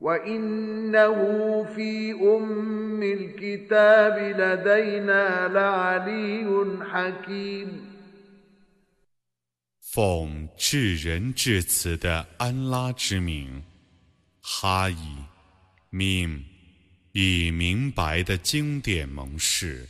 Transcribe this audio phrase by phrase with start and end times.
[0.00, 6.44] وإنه في أم الكتاب لدينا لعلي
[6.84, 7.96] حكيم
[9.80, 13.62] 奉至仁至慈的安拉之名，
[14.42, 15.16] 哈伊，
[15.88, 16.44] 命
[17.12, 19.88] 以明白的经典盟誓，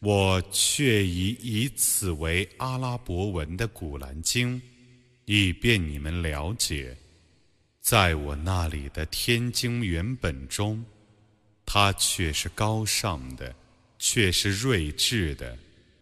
[0.00, 4.60] 我却已以此为阿拉伯文的古兰经，
[5.24, 6.94] 以便你们了解，
[7.82, 10.84] 在我那里的天经原本中，
[11.64, 13.54] 它却是高尚的，
[13.98, 15.56] 却是睿智的。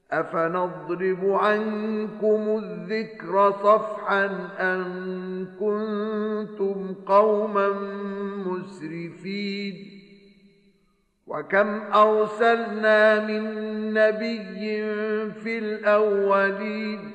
[0.08, 4.26] أفنضرب عنكم الذكر صفحا
[4.58, 7.68] أن كنتم قوما
[8.46, 9.74] مسرفين
[11.26, 13.42] وكم أرسلنا من
[13.94, 14.82] نبي
[15.42, 17.10] في الأولين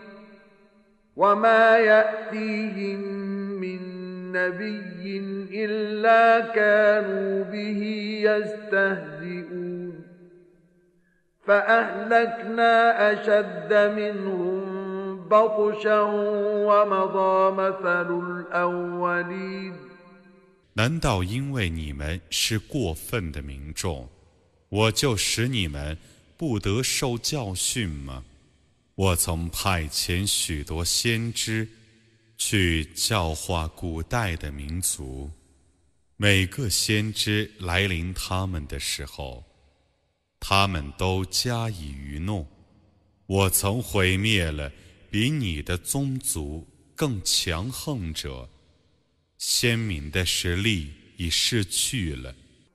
[1.16, 3.00] وما يأتيهم
[3.56, 3.95] من
[4.36, 5.18] نبي
[5.52, 7.82] إلا كانوا به
[8.24, 9.92] يستهزئون
[20.74, 24.08] 难道因为你们是过分的民众，
[24.70, 25.98] 我就使你们
[26.38, 28.24] 不得受教训吗？
[28.94, 31.68] 我曾派遣许多先知
[32.39, 35.31] 去教化古代的民族，
[36.17, 39.45] 每个先知来临他们的时候。
[40.39, 42.47] 他们都加以愚弄。
[43.27, 44.70] 我曾毁灭了
[45.11, 48.48] 比你的宗族更强横者，
[49.39, 52.32] 先民的实力已逝去了。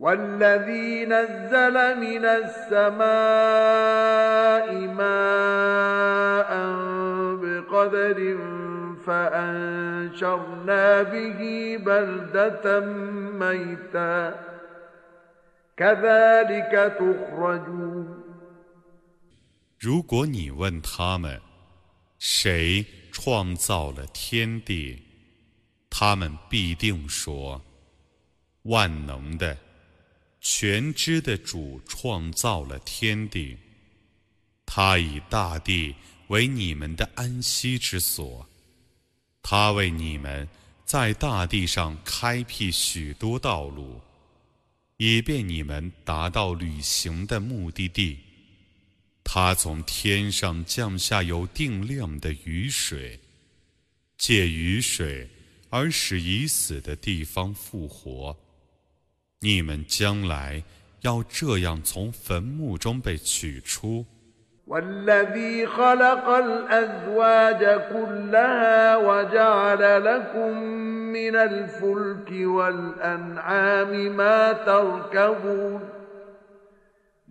[0.00, 3.06] والذي نزل من السماء
[5.00, 6.50] ماء
[7.42, 8.18] بقدر
[9.06, 11.40] فأنشرنا به
[11.86, 12.80] بلدة
[13.40, 14.34] ميتاً
[19.78, 21.38] 如果你问他们，
[22.18, 25.02] 谁创造了天地，
[25.90, 27.60] 他们必定说：
[28.62, 29.58] 万能的、
[30.41, 33.55] 全知的主创造了天地。
[34.65, 35.95] 他以大地
[36.27, 38.49] 为你们的安息之所，
[39.43, 40.47] 他为你们
[40.83, 44.01] 在大地上开辟许多道路。
[44.97, 48.19] 以便你们达到旅行的目的地，
[49.23, 53.19] 他从天上降下有定量的雨水，
[54.17, 55.27] 借雨水
[55.69, 58.37] 而使已死的地方复活。
[59.40, 60.62] 你们将来
[61.02, 64.06] 要这样从坟墓中被取出。
[64.66, 70.58] والذي خلق الأزواج كلها وجعل لكم
[71.12, 75.80] من الفلك والأنعام ما تركبون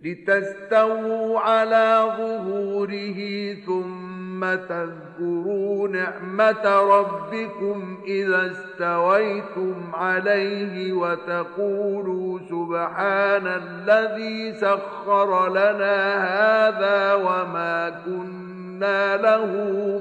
[0.04, 3.18] لتستووا على ظهوره
[3.66, 15.98] ثم تذكروا نعمة ربكم إذا استويتم عليه وتقولوا سبحان الذي سخر لنا
[16.28, 19.46] هذا وما كنا له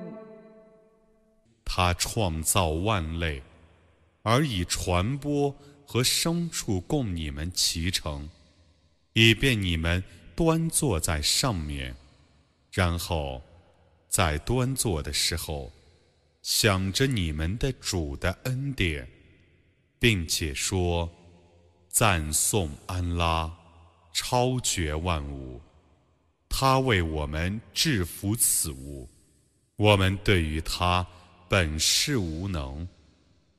[1.66, 3.42] 他创造万类，
[4.24, 5.56] 而以传播
[5.86, 8.28] 和牲畜供你们骑乘，
[9.12, 10.02] 以便你们
[10.34, 11.94] 端坐在上面，
[12.72, 13.42] 然后
[14.08, 15.72] 在端坐的时候，
[16.42, 19.08] 想着你们的主的恩典，
[19.98, 21.10] 并且说：
[21.88, 23.52] 赞颂安拉，
[24.12, 25.60] 超绝万物，
[26.48, 29.08] 他为我们制服此物，
[29.76, 31.06] 我们对于他。
[31.46, 32.88] 本是无能，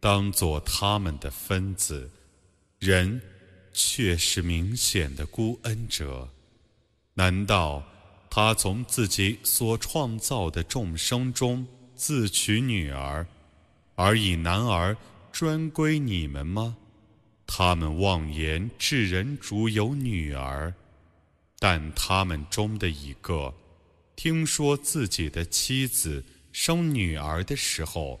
[0.00, 2.08] 当做他们的分子，
[2.78, 3.20] 人
[3.72, 6.28] 却是明显的孤恩者。
[7.14, 7.82] 难道
[8.30, 11.66] 他从自己所创造的众生中
[11.96, 13.26] 自取女儿，
[13.96, 14.96] 而以男儿
[15.32, 16.76] 专归你们吗？
[17.44, 20.72] 他们妄言智人主有女儿，
[21.58, 23.52] 但他们中的一个
[24.14, 28.20] 听说自己的妻子生女儿的时候。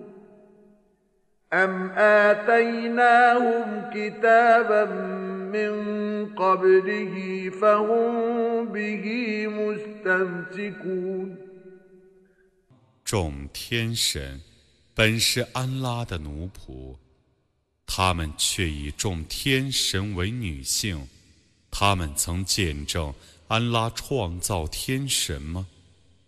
[1.52, 4.84] أم آتيناهم كتابا
[5.54, 5.72] من
[6.34, 11.36] قبله فهم به مستمسكون
[13.04, 14.40] 众天神
[14.92, 16.96] 本是安拉的奴仆，
[17.86, 21.06] 他们却以众天神为女性。
[21.70, 23.14] 他们曾见证
[23.46, 25.68] 安拉创造天神吗？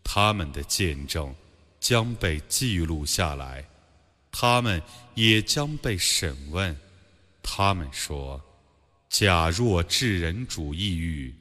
[0.05, 1.35] 他们的见证
[1.81, 3.65] 将被记录下来。
[4.31, 4.81] 他们
[5.16, 6.76] 也将被审问。
[7.42, 8.42] 他们说
[9.10, 11.34] ：“假若智人主义欲，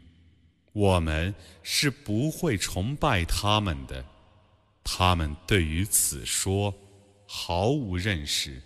[0.72, 4.04] 我们是不会崇拜他们的。”
[4.84, 6.74] 他们对于此说
[7.26, 8.60] 毫无认识。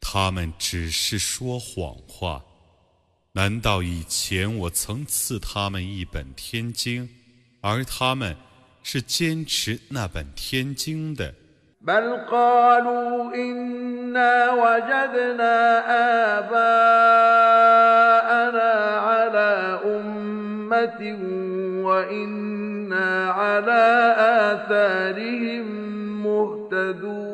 [0.00, 2.44] 他们只是说谎话。
[3.32, 7.08] 难道以前我曾赐他们一本天经，
[7.60, 8.36] 而他们
[8.84, 11.34] 是坚持那本天经的
[11.84, 15.80] ？بل قالوا إنا وجدنا
[16.38, 17.74] آباءنا
[19.00, 21.18] على أمة
[21.84, 25.66] وإنا على آثارهم
[26.26, 27.33] مهتدون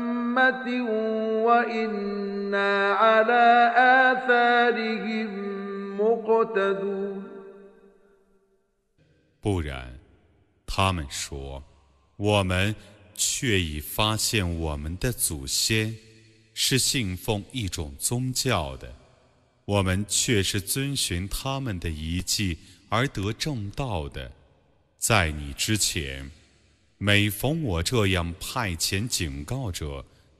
[1.46, 5.30] وإنا على آثارهم
[5.98, 7.24] مقتدون
[9.40, 9.98] 不然，
[10.66, 11.62] 他们说。
[12.16, 12.74] 我们
[13.14, 15.94] 却已发现，我们的祖先
[16.54, 18.90] 是信奉一种宗教的，
[19.66, 22.56] 我们却是遵循他们的遗迹
[22.88, 24.32] 而得正道的。
[24.98, 26.30] 在你之前，
[26.96, 30.04] 每逢我这样派遣警告者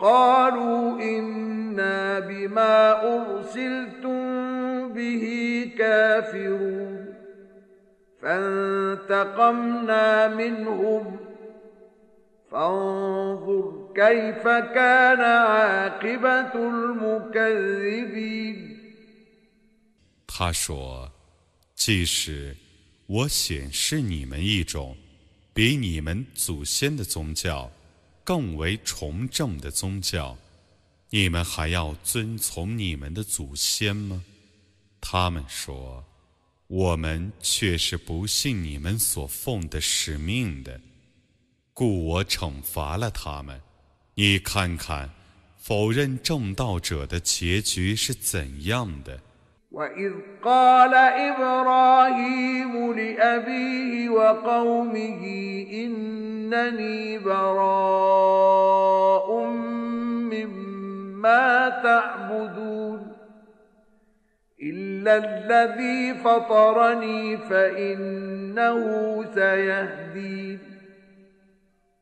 [0.00, 5.24] قالوا إنا بما أرسلتم به
[5.78, 7.14] كافرون
[8.22, 11.16] فانتقمنا منهم
[12.50, 18.56] فانظر كيف كان عاقبة المكذبين
[20.26, 21.10] 他说：“
[21.74, 22.54] 即使
[23.06, 24.94] 我显示你们一种
[25.54, 27.70] 比你们祖先的宗教
[28.23, 30.37] 更为崇正的宗教，
[31.09, 34.23] 你们还要遵从你们的祖先吗？”
[35.01, 36.05] 他们说
[36.67, 40.79] ：“我们却是不信你们所奉的使命的，
[41.73, 43.59] 故我惩罚了他们。
[44.13, 45.09] 你看看，
[45.57, 49.19] 否认正道者的结局是怎样的。”
[49.71, 50.13] وإذ
[50.43, 55.23] قال إبراهيم لأبيه وقومه
[55.73, 58.51] إنني براء
[60.31, 63.11] مما تعبدون
[64.63, 68.81] إلا الذي فطرني فإنه
[69.35, 70.70] سيهدين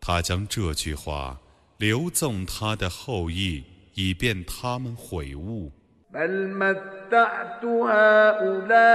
[0.00, 1.38] 他将这句话
[1.78, 5.72] 留赠他的后裔，以便他们悔悟。
[6.14, 8.88] بل متعت هؤلاء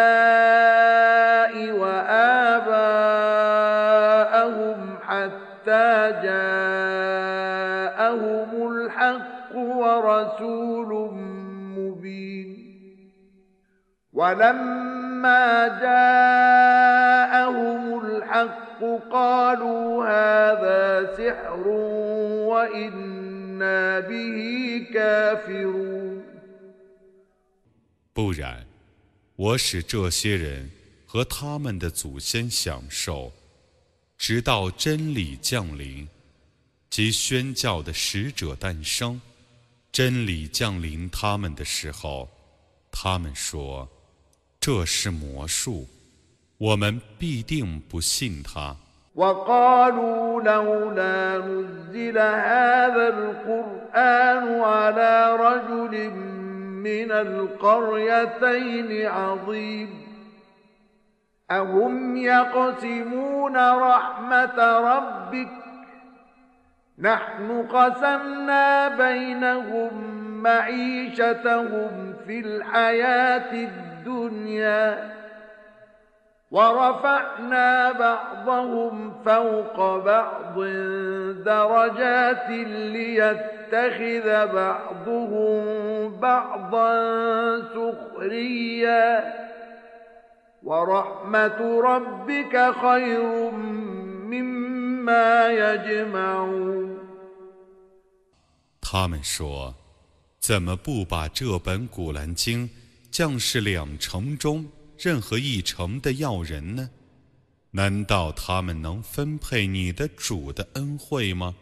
[1.81, 2.79] وآباءهم
[5.03, 5.89] حتى
[6.23, 6.89] جاءهم
[8.71, 10.91] الحق ورسول
[11.77, 12.49] مبين
[14.13, 18.62] ولما جاءهم الحق
[28.12, 28.64] 不然，
[29.36, 30.70] 我使这些人
[31.06, 33.32] 和他们的祖先享受，
[34.16, 36.08] 直到真理降临，
[36.90, 39.20] 即宣教的使者诞生。
[39.90, 42.28] 真理降临他们的时候，
[42.90, 43.88] 他们说
[44.60, 45.88] ：“这是魔术。”
[46.57, 48.75] 我们必定不信他。
[49.15, 56.09] وقالوا لولا نزل هذا القرآن على رجل
[56.83, 59.89] من القريتين عظيم
[61.51, 65.49] أهم يقسمون رحمة ربك
[66.99, 69.91] نحن قسمنا بينهم
[70.43, 75.11] معيشتهم في الحياة الدنيا
[76.53, 80.55] ورفعنا بعضهم فوق بعض
[81.45, 82.49] درجات
[82.93, 85.61] ليتخذ بعضهم
[86.19, 86.93] بعضا
[87.75, 89.33] سخريا
[90.63, 93.51] ورحمة ربك خير
[94.31, 96.89] مما يجمعون
[98.81, 99.75] 他们说：“
[100.39, 102.67] 怎么不把这本《古兰经》
[103.11, 104.65] 降世两城中？”
[104.98, 106.90] 任何一城的要人呢？
[107.70, 111.54] 难道他们能分配你的主的恩惠吗？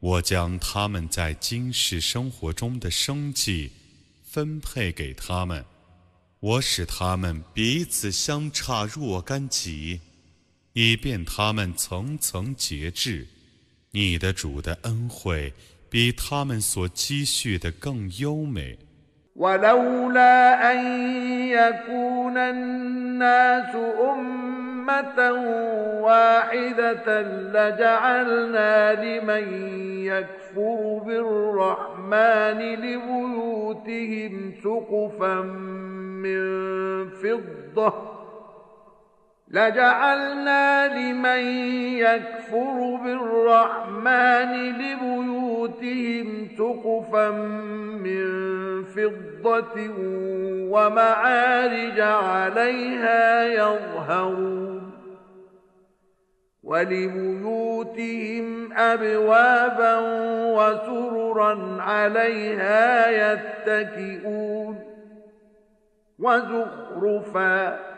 [0.00, 3.72] 我将他们在今世生活中的生计
[4.22, 5.64] 分配给他们，
[6.40, 10.00] 我使他们彼此相差若干级，
[10.72, 13.26] 以便他们层层节制。
[13.90, 15.52] 你的主的恩惠
[15.88, 18.78] 比他们所积蓄的更优美。
[19.36, 20.78] ولولا أن
[21.48, 23.76] يكون الناس
[24.10, 25.32] أمة
[26.00, 29.44] واحدة لجعلنا لمن
[30.04, 35.40] يكفر بالرحمن لبيوتهم سقفا
[36.22, 36.44] من
[37.10, 38.14] فضة
[39.48, 41.40] لجعلنا لمن
[41.98, 45.33] يكفر بالرحمن لبيوتهم
[46.58, 47.30] سقفا
[48.00, 48.24] من
[48.84, 49.90] فضة
[50.70, 54.90] ومعارج عليها يظهرون
[56.62, 59.98] ولبيوتهم أبوابا
[60.56, 64.78] وسررا عليها يتكئون
[66.18, 67.93] وزخرفا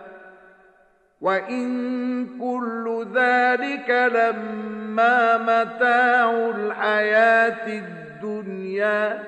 [1.21, 9.23] وإن كل ذلك لما متاع الحياة الدنيا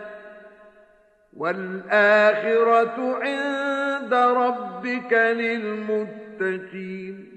[1.33, 7.29] والآخرة عند ربك للمتقين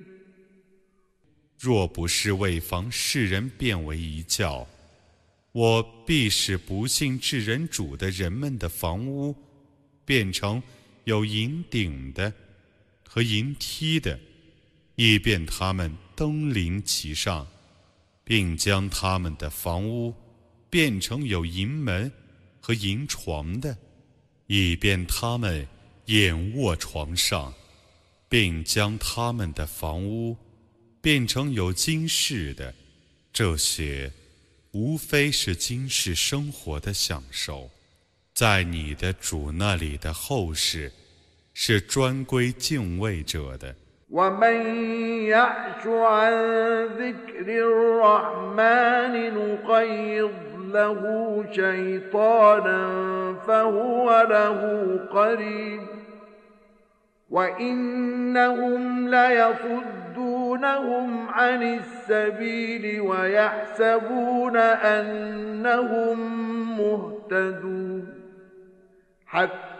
[1.59, 4.67] 若不是为防世人变为一教，
[5.53, 9.35] 我必使不信至人主的人们的房屋
[10.05, 10.63] 变成
[11.05, 12.31] 有银顶的
[13.09, 14.19] 和银梯的，
[14.96, 17.48] 以便他们登临其上，
[18.24, 20.14] 并将他们的房屋
[20.70, 22.12] 变成有银门
[22.60, 23.78] 和银床的，
[24.48, 25.68] 以便他们
[26.06, 27.54] 仰卧床上，
[28.30, 30.38] 并将他们的房屋。
[31.04, 32.76] 变成有金饰的，
[33.34, 34.14] 这些
[34.70, 37.72] 无非是今世生活的享受，
[38.36, 40.94] 在你的主那里的后世
[41.56, 43.76] 是专归敬畏者的。
[44.12, 44.76] ومن
[45.26, 46.34] يعش عن
[46.86, 50.32] ذكر الرحمن نقيض
[50.74, 52.86] له شيطانا
[53.48, 55.82] فهو له قريب
[57.30, 60.60] وانهم ليصدونهم
[61.30, 66.18] عن السبيل ويحسبون انهم
[66.78, 68.14] مهتدون
[69.26, 69.71] حتى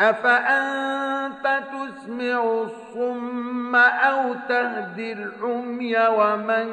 [0.00, 6.66] أفأنت تسمع الصم أو تهدي العمي ومن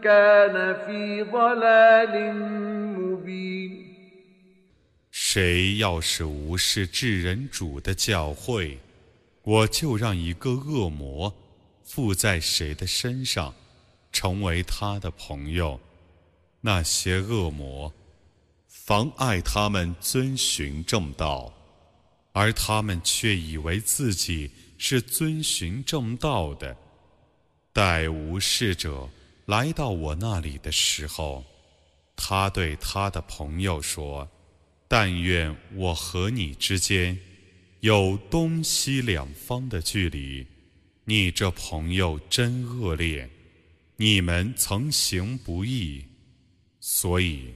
[0.00, 2.34] كان في ضلال
[2.98, 3.84] مبين
[5.10, 8.78] 谁要是无视至人主的教诲，
[9.42, 11.34] 我就让一个恶魔
[11.84, 13.54] 附在谁的身上，
[14.10, 15.78] 成为他的朋友。
[16.62, 17.92] 那些恶魔
[18.66, 21.52] 妨碍他们遵循正道，
[22.39, 26.73] 而他们却以为自己是遵循正道的。
[27.73, 29.09] 待无事者
[29.45, 31.43] 来到我那里的时候，
[32.15, 34.25] 他对他的朋友说
[34.87, 37.19] ：“但愿我和你之间。”
[37.81, 40.47] 有东西两方的距离，
[41.03, 43.29] 你这朋友真恶劣，
[43.97, 46.05] 你们曾行不义，
[46.79, 47.53] 所以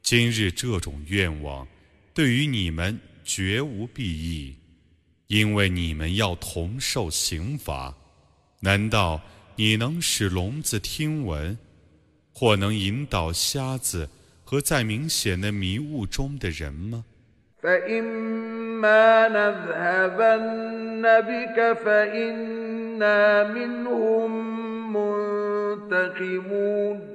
[0.00, 1.66] 今日这种愿望
[2.14, 4.55] 对于你们绝无裨益，
[5.27, 7.93] 因为你们要同受刑罚。
[8.61, 9.21] 难道
[9.55, 11.57] 你能使聋子听闻，
[12.33, 14.09] 或能引导瞎子
[14.43, 17.05] 和在明显的迷雾中的人吗？
[17.61, 24.31] فإما نذهبن بك فإنا منهم
[25.91, 27.14] منتقمون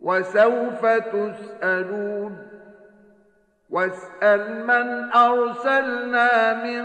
[0.00, 2.36] وسوف تسألون
[3.70, 6.84] واسأل من أرسلنا من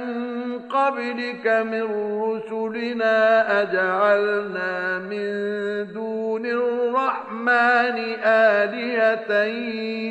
[0.68, 1.84] قبلك من
[2.22, 3.16] رسلنا
[3.62, 5.28] أجعلنا من
[5.94, 9.32] دون الرحمن آلهة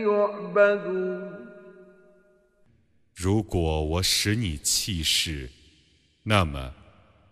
[0.06, 1.28] يعبدون
[3.14, 5.48] 如果我使你气势，
[6.22, 6.72] 那么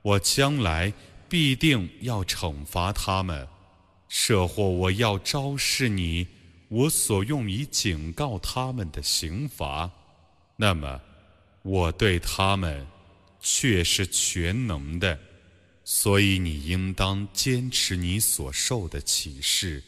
[0.02, 0.92] 我将来
[1.28, 3.46] 必定要惩罚他们；
[4.13, 6.27] 设或我要昭示你。
[6.67, 9.89] 我所用以警告他们的刑罚，
[10.57, 11.01] 那么
[11.61, 12.85] 我对他们
[13.39, 15.17] 却是全能的，
[15.85, 19.81] 所以你应当坚持你所受的启示，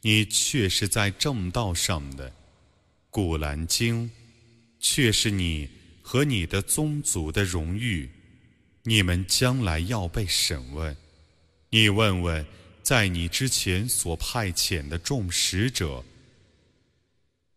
[0.00, 2.32] 你却是在正道上的。
[3.10, 4.10] 古兰经
[4.80, 5.68] 却是你
[6.02, 8.08] 和你的宗族的荣誉，
[8.82, 10.96] 你们将来要被审问。
[11.70, 12.46] 你问问，
[12.87, 16.03] 在你之前所派遣的众使者。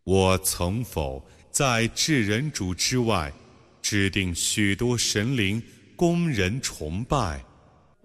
[0.05, 3.33] 我曾否在至人主之外，
[3.83, 5.63] 制定许多神灵
[5.97, 7.45] 供人崇拜？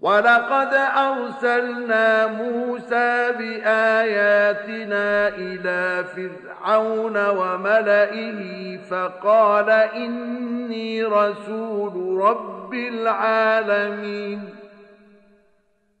[0.02, 14.40] ولقد أرسلنا موسى بآياتنا إلى فرعون وملئه فقال إني رسول رب العالمين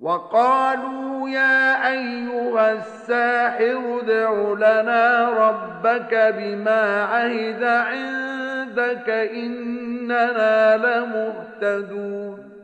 [0.00, 12.54] وقالوا يا أيها الساحر ادع لنا ربك بما عهد عندك إننا لمهتدون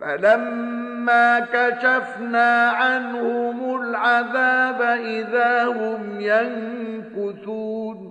[0.00, 8.08] فلما كشفنا عنهم العذاب إذا هم ينكثون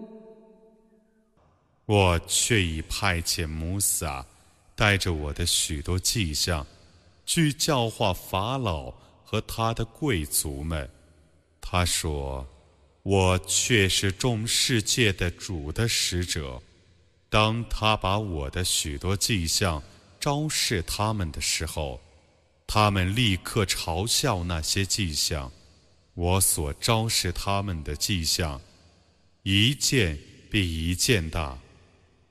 [1.87, 4.25] 我却已派遣穆萨
[4.75, 6.65] 带着我的许多迹象
[7.34, 8.92] 去教化法老
[9.24, 10.90] 和他的贵族们。
[11.62, 12.46] 他说
[13.02, 16.60] ：“我却是众世界的主的使者。
[17.30, 19.82] 当他把我的许多迹象
[20.20, 21.98] 昭示他们的时候，
[22.66, 25.50] 他们立刻嘲笑那些迹象。
[26.12, 28.60] 我所昭示他们的迹象，
[29.42, 30.18] 一件
[30.50, 31.58] 比一件大。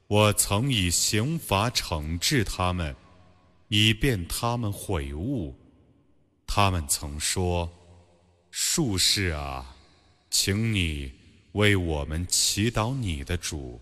[0.05, 2.95] 我曾以刑罚惩治他们。”
[3.73, 5.57] 以便他们悔悟。
[6.45, 7.71] 他们曾说
[8.51, 9.73] ：“术士啊，
[10.29, 11.09] 请你
[11.53, 13.79] 为我们祈祷你的主，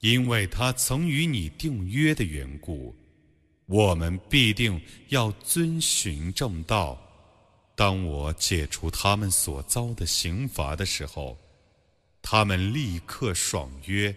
[0.00, 2.96] 因为他曾与你订约的缘故，
[3.66, 6.98] 我们必定要遵循正道。”
[7.76, 11.38] 当我解除他们所遭的刑罚的时候，
[12.22, 14.16] 他们立刻爽约。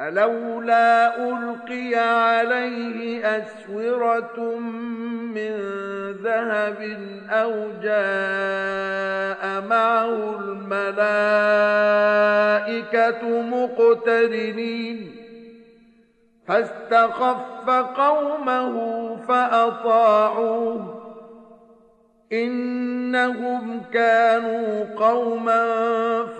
[0.00, 4.58] فلولا ألقي عليه أسورة
[5.34, 5.52] من
[6.22, 6.80] ذهب
[7.30, 11.02] أو جاء معه الملائكة
[13.42, 15.16] مقترنين
[16.46, 21.00] فاستخف قومه فأطاعوه
[22.32, 25.66] إنهم كانوا قوما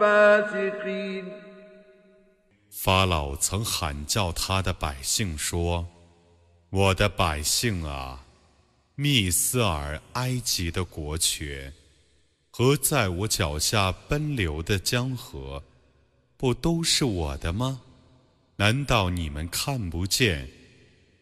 [0.00, 1.39] فاسقين
[2.82, 5.86] 法老曾喊叫他的百姓说
[6.72, 8.24] ：“我的百姓啊，
[8.94, 11.70] 密斯尔、埃及的国权
[12.50, 15.62] 和在我脚下奔流的江河，
[16.38, 17.82] 不都是我的吗？
[18.56, 20.48] 难道你们看不见？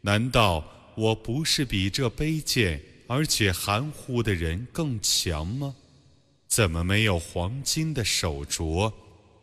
[0.02, 5.74] 难道我不是比这卑贱而且含糊的人更强吗？
[6.46, 8.92] 怎么没有黄金的手镯？”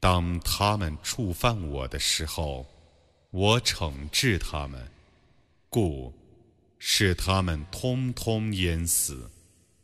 [0.00, 2.66] 当他们触犯我的时候，
[3.30, 4.84] 我惩治他们，
[5.68, 6.12] 故
[6.80, 9.30] 使他们通通淹死。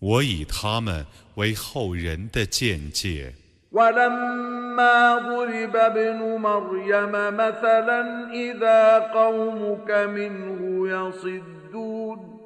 [0.00, 1.06] 我以他们
[1.36, 3.32] 为后人的见解。
[3.72, 12.38] ولما ضرب ابن مريم مثلا إذا قومك منه يصدون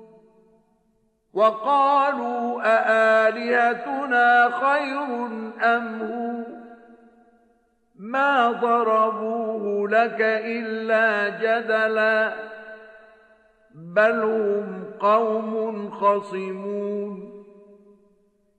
[1.35, 5.27] وقالوا أآلهتنا خير
[5.63, 6.63] أم هو؟
[7.97, 12.33] ما ضربوه لك إلا جدلا
[13.75, 17.32] بل هم قوم خصمون.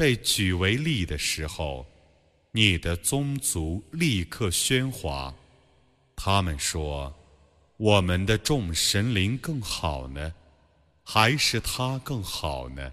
[0.00, 1.84] 被举为例的时候，
[2.52, 5.34] 你的宗族立刻喧哗。
[6.16, 7.14] 他们说
[7.76, 10.32] ：“我们的众神灵更好呢，
[11.04, 12.90] 还是他更好呢？”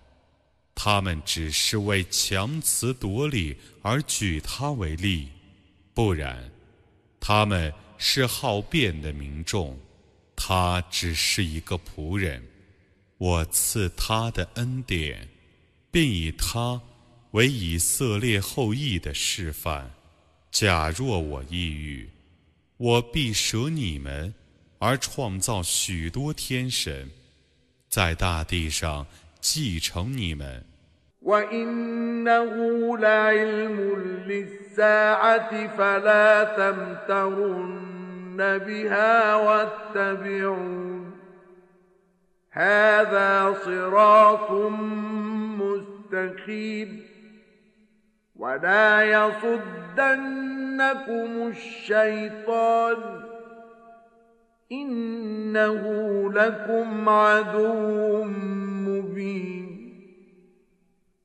[0.75, 5.29] 他们只是为强词夺理而举他为例，
[5.93, 6.51] 不然，
[7.21, 9.79] 他们是好辩的民众，
[10.35, 12.45] 他只是一个仆人。
[13.17, 15.25] 我赐他的恩典，
[15.89, 16.79] 并以他
[17.31, 19.91] 为以色列后裔的示范。
[20.51, 22.09] 假若我抑郁，
[22.77, 24.33] 我必舍你们，
[24.79, 27.09] 而创造许多天神，
[27.89, 29.05] 在大地上
[29.39, 30.63] 继承你们。
[48.39, 50.27] ولا يصدنكم
[51.47, 52.97] الشيطان
[54.71, 55.83] إنه
[56.33, 58.23] لكم عدو
[58.87, 59.67] مبين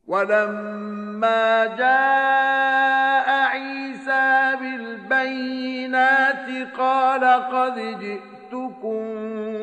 [0.07, 9.03] ولما جاء عيسى بالبينات قال قد جئتكم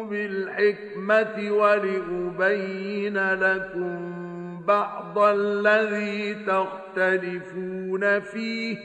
[0.09, 4.28] بالحكمة ولأبين لكم
[4.68, 8.78] بعض الذي تختلفون فيه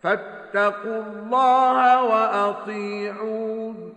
[0.00, 3.94] فاتقوا الله وأطيعون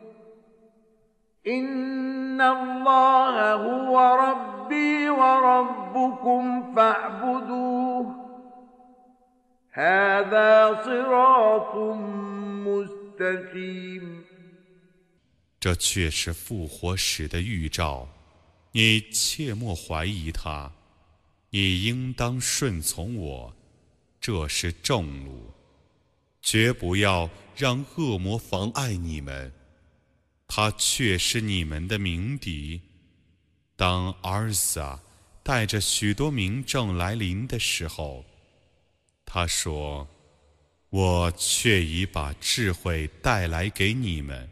[1.48, 8.16] إن الله هو ربي وربكم فاعبدوه
[9.72, 11.76] هذا صراط
[12.68, 14.26] مستقيم
[15.66, 18.08] 这却是复活时的预兆，
[18.73, 20.73] 你切莫怀疑他，
[21.51, 23.55] 你应当顺从我，
[24.21, 25.53] 这是正路，
[26.41, 29.53] 绝不要让恶魔妨碍你们，
[30.47, 32.81] 他却是你们的鸣笛。
[33.77, 35.01] 当阿尔萨
[35.43, 38.25] 带着许多民众来临的时候，
[39.25, 40.07] 他说
[40.91, 44.49] ：“我却已把智慧带来给你们。”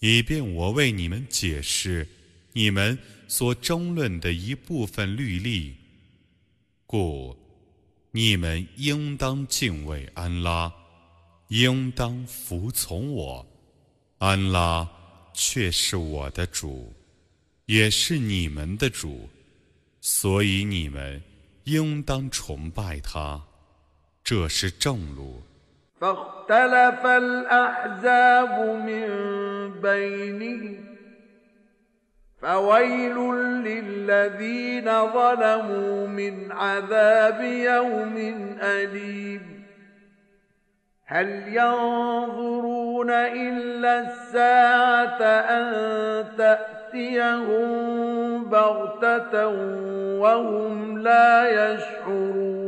[0.00, 2.06] 以便我为你们解释
[2.52, 5.76] 你们所争论的一部分律例，
[6.86, 7.36] 故
[8.10, 10.72] 你们应当敬畏安拉，
[11.48, 13.46] 应当服从我。
[14.18, 14.88] 安拉
[15.32, 16.92] 却是我的主，
[17.66, 19.28] 也是你们的主，
[20.00, 21.22] 所以你们
[21.64, 23.40] 应当崇拜他。
[24.24, 25.40] 这是正路。
[32.42, 33.16] فويل
[33.64, 38.16] للذين ظلموا من عذاب يوم
[38.62, 39.64] أليم.
[41.06, 45.68] هل ينظرون إلا الساعة أن
[46.38, 47.68] تأتيهم
[48.44, 49.46] بغتة
[50.18, 52.67] وهم لا يشعرون؟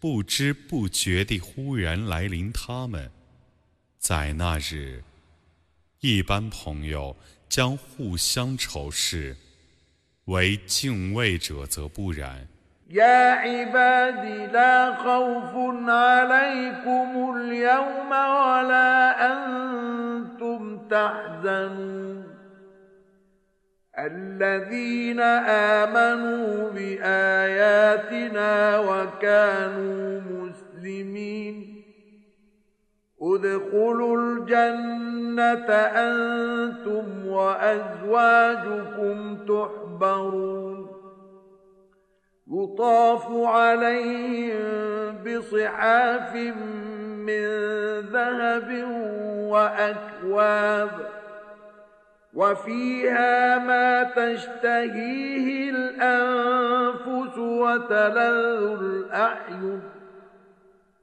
[0.00, 3.10] 不知不觉地忽然来临，他们
[3.98, 5.02] 在那日，
[6.00, 7.16] 一般朋友
[7.48, 9.34] 将互相仇视；
[10.26, 12.46] 为敬畏者则不然。
[23.98, 25.20] الذين
[25.80, 31.84] آمنوا بآياتنا وكانوا مسلمين.
[33.22, 40.88] ادخلوا الجنة أنتم وأزواجكم تحبرون.
[42.52, 44.62] يطاف عليهم
[45.24, 46.34] بصحاف
[47.26, 47.44] من
[48.00, 48.84] ذهب
[49.50, 51.17] وأكواب.
[52.38, 59.80] وفيها ما تشتهيه الأنفس وتلذ الأعين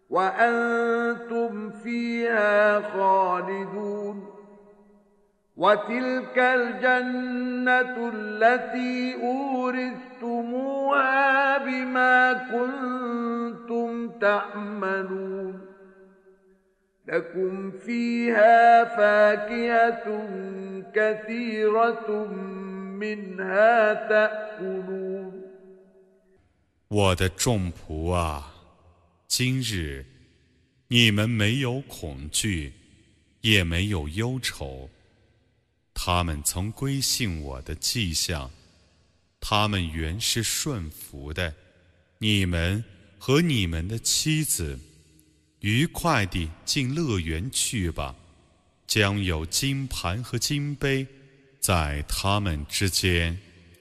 [0.09, 4.27] وأنتم فيها خالدون
[5.57, 10.77] وتلك الجنة التي أورثتموها
[11.57, 15.64] بما كنتم تعملون
[17.06, 20.04] لكم فيها فاكهة
[20.94, 22.26] كثيرة
[22.98, 25.32] منها تأكلون
[26.88, 28.52] 我的众仆啊，
[29.28, 30.04] 今日
[30.88, 32.72] 你们没有恐惧，
[33.40, 34.90] 也没有忧愁。
[35.94, 38.50] 他们曾归信我的迹象，
[39.40, 41.54] 他们原是顺服的。
[42.18, 42.84] 你们
[43.18, 44.78] 和你们的妻子，
[45.65, 48.15] 愉快地进乐园去吧。
[48.85, 51.07] 将有金盘和金杯
[51.59, 53.35] 在他们之间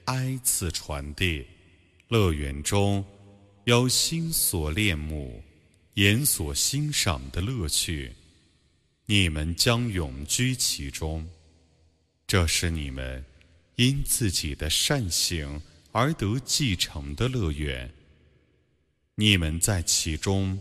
[0.07, 1.45] 挨次传递。
[2.09, 3.05] 乐园中
[3.65, 5.45] 有心所恋慕、
[5.95, 8.15] 眼所欣赏的乐趣，
[9.05, 11.29] 你们将永居其中。
[12.27, 13.23] 这是你们
[13.77, 15.61] 因自己的善行
[15.93, 17.93] 而得继承的乐园。
[19.17, 20.59] 你们在其中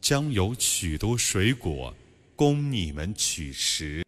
[0.00, 1.94] 将有许多水果
[2.36, 4.02] 供你们取食。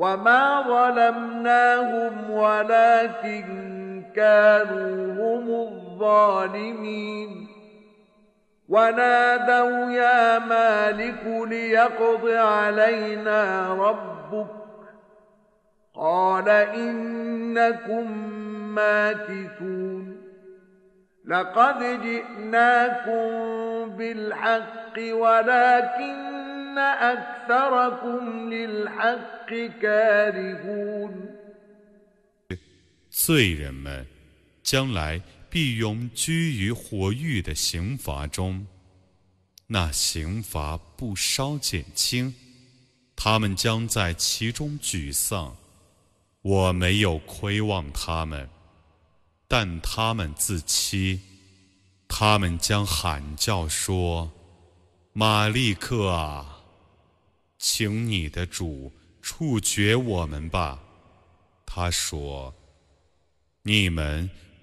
[0.00, 3.44] وما ظلمناهم ولكن
[4.16, 7.48] كانوا هم الظالمين
[8.68, 14.46] ونادوا يا مالك ليقض علينا ربك
[15.94, 18.12] قال انكم
[18.74, 20.20] ماكثون
[21.24, 23.30] لقد جئناكم
[23.96, 26.30] بالحق ولكن
[33.10, 34.06] 罪人们
[34.62, 35.20] 将来
[35.55, 38.67] 必永居于火狱的刑罚中，
[39.67, 42.35] 那刑罚不稍减轻，
[43.15, 45.55] 他们将在其中沮丧。
[46.41, 48.49] 我没有亏望他们，
[49.47, 51.21] 但他们自欺，
[52.09, 54.29] 他们将喊叫说
[55.13, 56.65] ：“马利克啊！”
[57.57, 58.91] 请你的主
[59.21, 60.83] 处决我们吧，
[61.65, 62.53] 他说
[63.63, 64.29] ：“你们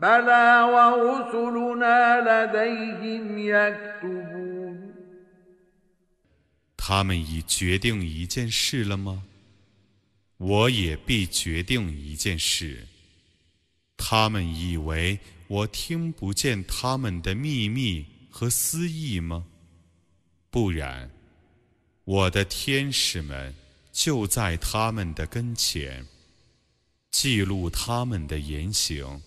[0.00, 4.94] بلى ورسلنا لديهم يكتبون
[6.76, 9.22] 他们已决定一件事了吗？
[10.38, 12.86] 我也必决定一件事。
[13.98, 19.44] 他们以为我听不见他们的秘密和私意吗？
[20.50, 21.10] 不然。
[22.04, 23.54] 我的天使们
[23.92, 26.04] 就在他们的跟前，
[27.10, 29.20] 记录他们的言行。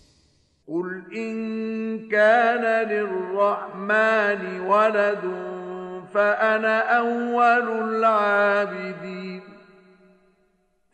[0.69, 5.23] قل إن كان للرحمن ولد
[6.13, 9.41] فأنا أول العابدين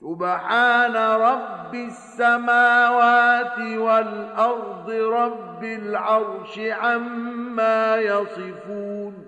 [0.02, 9.26] سبحان رب السماوات والأرض رب العرش عما يصفون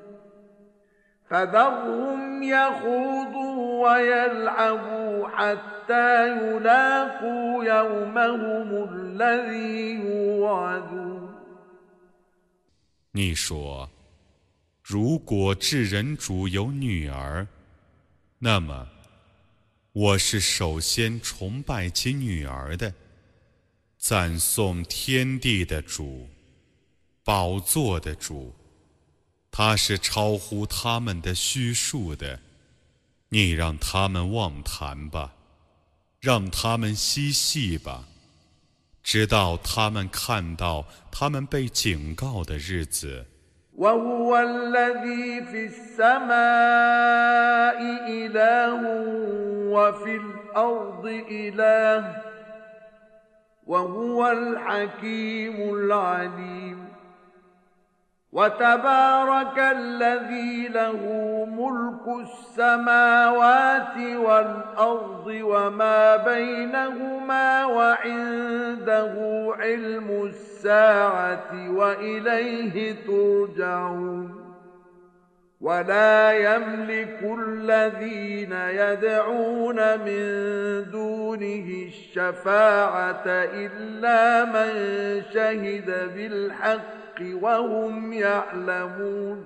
[1.30, 11.29] فذرهم يخوضوا ويلعبون حتى يلاقوا يومهم الذي يوعدون
[13.13, 13.91] 你说，
[14.83, 17.47] 如果智人主有女儿，
[18.39, 18.89] 那么
[19.93, 22.93] 我是首先崇拜其女儿的，
[23.99, 26.27] 赞颂天地的主，
[27.23, 28.55] 宝座的主。
[29.51, 32.41] 他是超乎他们的虚数的，
[33.31, 35.33] 你让他们妄谈吧，
[36.21, 38.05] 让他们嬉戏吧，
[39.03, 43.27] 直到他们看到他们被警告的日子。
[43.75, 46.29] وهو الذي في السماء
[48.07, 48.83] إله
[49.73, 52.23] وفي الأرض إله
[53.65, 56.86] وهو الحكيم العليم
[58.32, 61.02] وتبارك الذي له
[61.46, 69.14] ملك السماوات والأرض وما بينهما وعنده
[69.60, 74.48] علم الساعة وإليه ترجعون
[75.62, 80.26] ولا يملك الذين يدعون من
[80.92, 84.74] دونه الشفاعة إلا من
[85.34, 89.45] شهد بالحق وهم يعلمون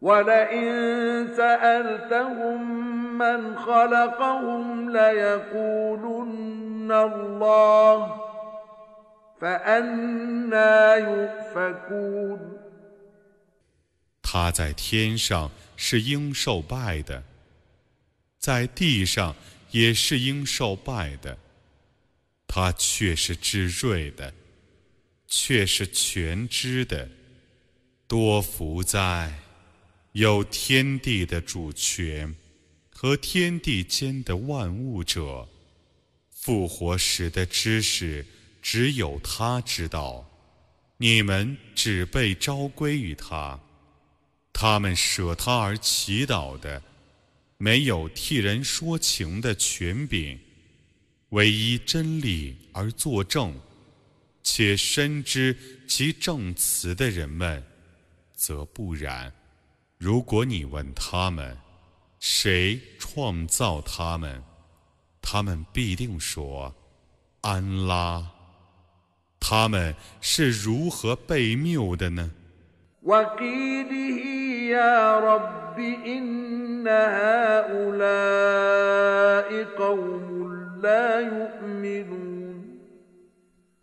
[0.00, 8.22] ولئن سألتهم من خلقهم ليقولن الله
[9.40, 12.58] فأنا يؤفكون
[14.22, 17.22] 他在天上是应受拜的，
[18.38, 19.34] 在地上
[19.70, 21.38] 也是应受拜的，
[22.46, 24.32] 他却是智睿的。
[25.33, 27.09] 却是全知的，
[28.05, 29.33] 多福在
[30.11, 32.35] 有天地的主权
[32.89, 35.47] 和天地间的万物者，
[36.31, 38.25] 复活时的知识
[38.61, 40.29] 只有他知道，
[40.97, 43.57] 你们只被召归于他，
[44.51, 46.83] 他们舍他而祈祷的，
[47.57, 50.37] 没有替人说情的权柄，
[51.29, 53.57] 唯一真理而作证。
[54.43, 55.55] 且深知
[55.87, 57.63] 其证词的人们，
[58.33, 59.31] 则不然。
[59.97, 61.57] 如果你问他们，
[62.19, 64.43] 谁创造他们，
[65.21, 66.73] 他们必定说：
[67.41, 68.31] 安拉。
[69.39, 72.31] 他们是如何被谬的呢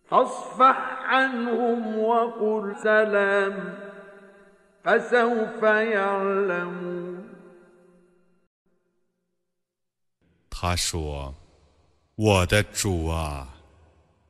[0.09, 0.77] ？فاصفح
[1.09, 3.55] عنهم وقل سلام
[4.83, 7.23] فسوف يعلمون
[10.49, 13.55] 他说：“我的主啊，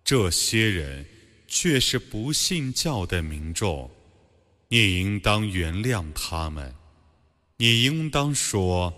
[0.03, 1.05] 这些人
[1.47, 3.89] 却是不信教的民众，
[4.67, 6.73] 你应当原谅他们，
[7.57, 8.93] 你应当说：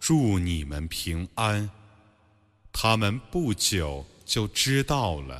[0.00, 1.68] 祝你们平安。
[2.72, 5.34] 他们不久就知道了。”